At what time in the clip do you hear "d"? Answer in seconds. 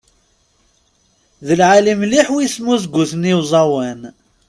1.47-1.49